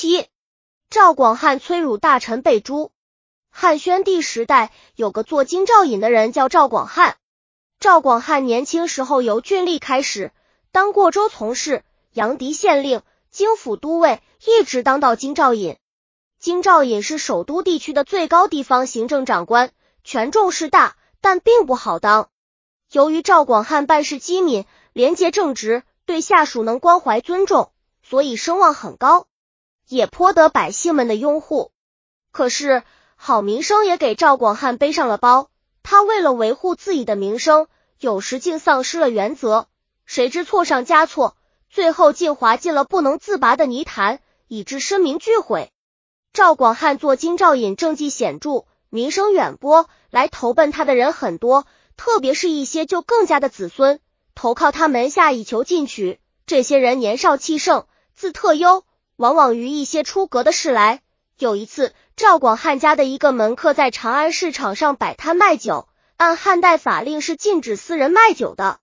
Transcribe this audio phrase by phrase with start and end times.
[0.00, 0.28] 七，
[0.90, 2.92] 赵广汉催辱大臣被诛。
[3.50, 7.16] 汉宣帝时代有个做京兆尹的人叫赵广汉。
[7.80, 10.30] 赵广汉年轻时候由郡吏开始，
[10.70, 11.82] 当过州从事、
[12.12, 15.76] 阳翟县令、京府都尉，一直当到京兆尹。
[16.38, 19.72] 京兆尹是首都地区的最高地方行政长官，
[20.04, 22.30] 权重是大，但并不好当。
[22.92, 27.72] 由于赵广汉办事机敏、廉洁正直，对下属能关怀尊重，
[28.04, 29.26] 所以声望很高，
[29.88, 31.72] 也颇得百姓们的拥护。
[32.30, 32.82] 可是
[33.16, 35.50] 好名声也给赵广汉背上了包，
[35.82, 37.66] 他为了维护自己的名声，
[37.98, 39.66] 有时竟丧失了原则，
[40.04, 41.36] 谁知错上加错，
[41.68, 45.72] 最后竟滑进了不能自拔的泥潭，以致声名俱毁。
[46.32, 51.66] 赵广汉做京兆尹，政绩显著，名声远播，来投奔他的人很多。
[51.96, 53.98] 特别是一些就更加的子孙
[54.36, 58.84] 投靠他门下以求进取，这些人年少气盛，自特优，
[59.18, 61.02] 往往于一些出格的事来。
[61.38, 68.78] 有一次，赵广汉家的一个门客在长安市场上摆摊卖酒，按汉代法令是禁止私人卖酒的。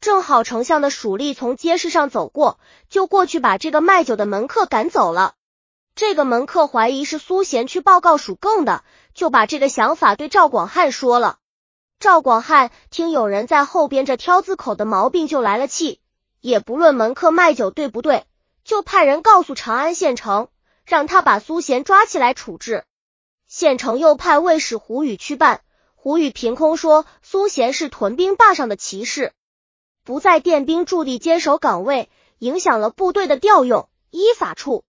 [0.00, 2.58] 正好丞相的属吏从街市上走过，
[2.90, 5.34] 就过去把这个卖酒的门客赶走了。
[5.94, 8.82] 这个门客怀疑是苏贤去报告属更的，
[9.14, 11.38] 就把这个想法对赵广汉说了。
[12.00, 16.00] 赵广汉听有人在后边这挑字口的毛病，就来了气，
[16.40, 18.24] 也不论门客卖酒对不对，
[18.68, 20.48] 就派人告诉长安县城，
[20.84, 22.84] 让他把苏贤抓起来处置。
[23.46, 25.62] 县城又派卫士胡宇去办，
[25.94, 29.32] 胡宇凭空说苏贤是屯兵坝上的骑士，
[30.04, 32.10] 不在垫兵驻地坚守岗位，
[32.40, 34.84] 影响了部队的调用，依法处。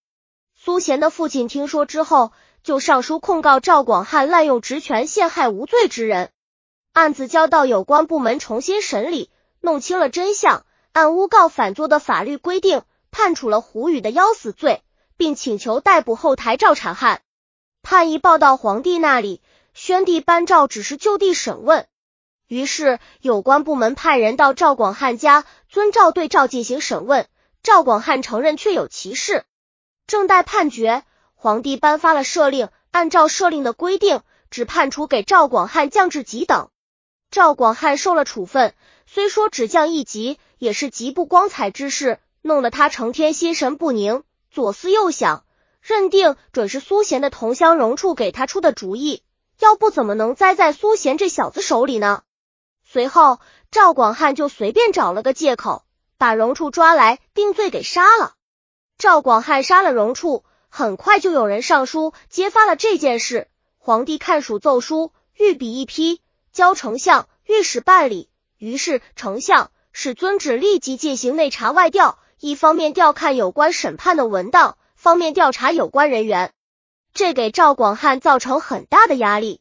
[0.58, 2.33] 苏贤的父亲听说之后，
[2.64, 6.31] 就上书控告赵广汉滥用职权，陷害无罪之人。
[6.91, 9.30] 案子交到有关部门重新审理，
[9.61, 12.81] 弄清了真相，按诬告反作的法律规定，
[13.20, 14.81] 判处了胡宇的要死罪，
[15.17, 17.22] 并请求逮捕后台赵产汉。
[17.81, 19.42] 判一报到皇帝那里，
[19.73, 21.86] 宣帝颁诏只是就地审问。
[22.48, 27.27] 于是有关部门派人到赵广汉家，遵照对赵进行审问。
[27.61, 29.43] 赵广汉承认确有其事，
[30.08, 31.04] 正待判决，
[31.36, 36.70] 皇帝颁发了赦令，按照赦令的规定，只判处给赵广汉降至级等。
[37.32, 38.73] 赵广汉受了处分，
[39.05, 45.45] 虽说只降一级，也是极不光彩之事，弄得他成天心神不宁，左思右想，
[45.82, 49.23] 认定准是苏贤的同乡荣处给他出的主意，
[49.60, 52.23] 要不怎么能栽在苏贤这小子手里呢？
[52.83, 53.39] 随后，
[53.72, 55.86] 赵广汉就随便找了个借口，
[56.17, 58.33] 把荣处抓来定罪，给杀了。
[58.98, 63.48] 赵广汉杀了荣处，很快就有人上书揭发了这件事，
[63.78, 66.22] 皇帝看属奏书，御笔一批。
[66.52, 76.54] 交丞相、御史办理，于是丞相使遵旨立即进行内查外调，一方面调看有关审判的文档，方面调查有关人员。
[77.14, 79.60] 这给赵广汉造成很大的压力。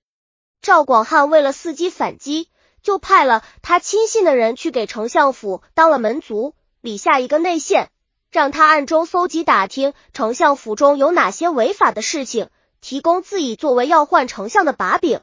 [0.62, 2.48] 赵广汉为了伺机反击，
[2.80, 7.90] 就派了他亲信的人去给丞相府当了门卒，理下一个内线，
[8.30, 12.48] 让他暗中搜集打听丞相府中有哪些违法的事情，
[12.80, 15.20] 提供自己作为要换丞相的把柄。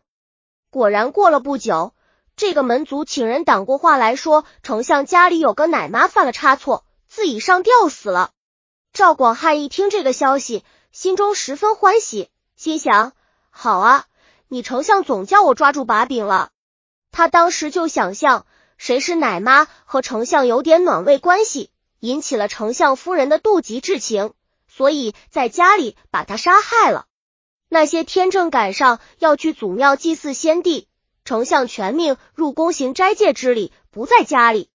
[0.69, 1.93] 果然，过了不久，
[2.35, 6.83] 这个门族请人挡过话来说，丞相家里有个奶妈犯了差错，
[7.15, 8.31] 自己上吊死了。
[8.91, 13.13] 赵广汉一听这个消息，心中十分欢喜，心想：
[13.49, 14.05] 好啊，
[14.49, 16.49] 你丞相总叫我抓住把柄了。
[17.13, 18.45] 他当时就想象，
[18.77, 21.69] 谁是奶妈和丞相有点暖胃关系，
[22.01, 24.33] 引起了丞相夫人的妒忌之情，
[24.67, 27.05] 所以在家里把他杀害了。
[27.69, 30.89] 那些天正赶上要去祖庙祭祀先帝，
[31.23, 34.69] 丞相全命入宫行斋戒之礼，不在家里。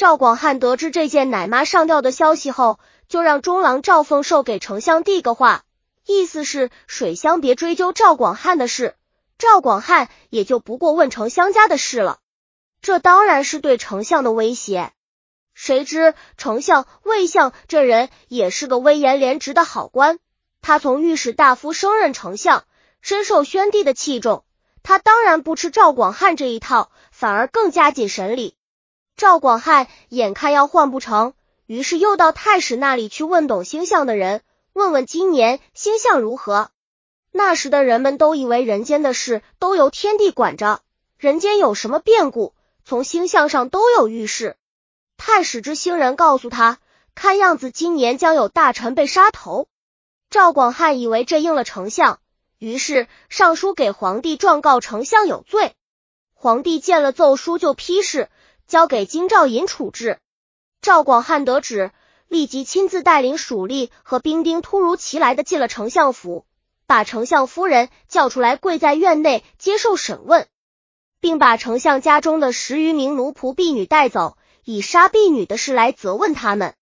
[0.00, 5.64] 赵广汉得知这件奶妈上吊的消息后，就让中郎赵凤寿给丞相递个话，
[6.06, 8.94] 意思是水乡别追究赵广汉的事，
[9.36, 12.18] 赵广汉也就不过问丞相家的事了。
[12.80, 14.90] 这当然是对丞相的威胁。
[15.52, 20.18] 谁知丞相魏相这人也是个威严廉直的好官。
[20.62, 22.64] 他从御史大夫升任丞相，
[23.02, 24.44] 深受宣帝的器重。
[24.82, 28.56] 他当然不吃赵广汉这一套，反而更加紧审理。
[29.20, 31.34] 赵广汉眼看要换不成，
[31.66, 34.40] 于是又到太史那里去问懂星象的人，
[34.72, 36.70] 问问今年星象如何。
[37.30, 40.80] 那时的人们都以为人间的事都由天地管着，
[41.18, 42.54] 人间有什么变故，
[42.86, 44.56] 从星象上都有预示。
[45.18, 46.78] 太史之星人告诉他，
[47.14, 49.68] 看样子今年将有大臣被杀头。
[50.30, 52.20] 赵广汉以为这应了丞相，
[52.58, 55.74] 于是上书给皇帝状告丞相有罪。
[56.32, 58.30] 皇帝见了奏书就批示，
[58.70, 60.20] 交给京兆尹处置。
[60.80, 61.90] 赵广汉得旨，
[62.28, 66.46] 立即亲自带领属吏和兵丁突如其来的进了丞相府，
[66.86, 70.46] 把丞相夫人叫出来跪在院内接受审问，
[71.20, 76.74] 并把丞相家中的十余名奴仆婢女带走，以杀婢女的事来责问他们。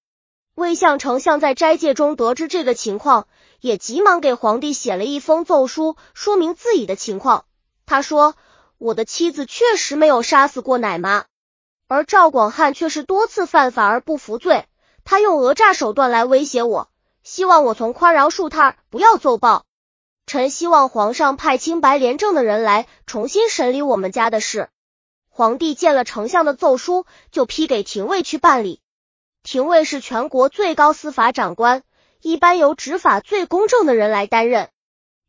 [0.55, 3.29] 魏相丞相在斋戒中得知这个情况，
[3.63, 7.47] 也急忙给皇帝写了一封奏书，说明自己的情况。
[7.87, 8.35] 他说
[8.77, 11.25] ：“我的妻子确实没有杀死过奶妈。”
[11.89, 14.67] 而赵广汉却是多次犯法而不服罪，
[15.05, 16.91] 他用讹诈手段来威胁我，
[17.23, 19.65] 希望我从宽饶恕他，不要奏报。
[20.27, 24.69] 臣希望皇上派清白廉政的人来重新审理我们家的事。
[25.31, 28.83] 皇帝见了丞相的奏书，就批给廷尉去办理。
[29.43, 31.83] 廷尉是全国最高司法长官，
[32.21, 34.69] 一般由执法最公正的人来担任。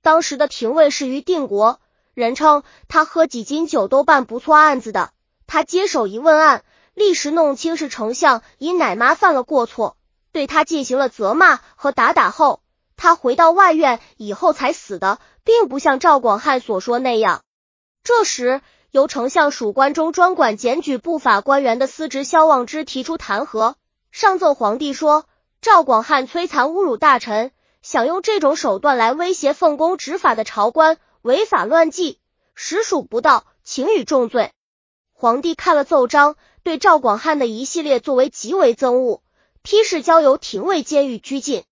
[0.02, 1.80] 当时的廷尉是于定国，
[2.14, 5.12] 人称他喝几斤酒都办不错案子的。
[5.52, 6.64] 他接手一问案，
[6.94, 9.98] 立时弄清是丞相以奶妈犯了过错，
[10.32, 12.62] 对他进行了责骂和打打后，
[12.96, 17.42] 他回到外院以后才死的，并不像赵广汉所说那样。
[18.04, 18.62] 这时，
[18.92, 23.74] 由丞相属官中专管检举不法官员的司职萧望之提出弹劾，
[24.12, 25.26] 上奏皇帝说
[25.62, 32.20] 赵广汉摧残侮辱大臣，想用这种手段来威胁奉公执法的朝官，违法乱纪，
[32.54, 34.52] 实属不道，请予重罪。
[35.22, 39.22] 皇帝看了奏章，对赵广汉的一系列作为极为憎恶，
[39.64, 41.66] 批示交由廷尉监狱拘禁。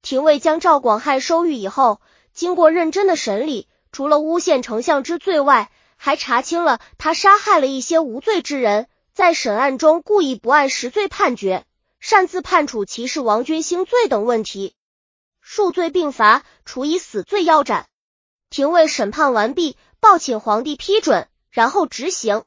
[0.00, 2.00] 廷尉将赵广汉收狱以后，
[2.32, 11.64] 经过认真的审理，除了诬陷丞相之罪外，还查清了他杀害了一些无罪之人，在审案中故意不按实罪判决，
[11.98, 14.76] 擅自判处骑士王军兴罪等问题，
[15.40, 17.88] 数罪并罚，处以死罪腰斩。
[18.50, 22.44] 廷尉审判完毕，报请皇帝批准，然后执行。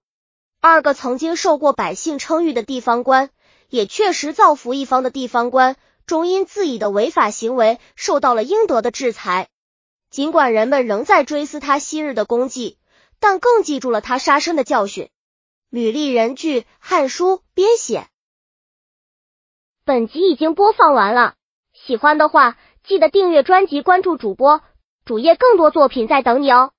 [0.60, 3.30] 二个曾经受过百姓称誉的地方官，
[3.70, 5.76] 也确实造福一方的地方官，
[6.06, 9.50] 终因自己的违法行为受到了应得的制裁。
[10.10, 12.78] 尽管人们仍在追思他昔日的功绩，
[13.20, 15.10] 但更记住了他杀身的教训。
[15.70, 18.08] 吕丽人据《汉书》编写。
[19.86, 21.36] 本集已经播放完了，
[21.74, 24.62] 喜欢的话记得订阅专辑，关注主播
[25.06, 26.72] 主页，更多作品在等你哦。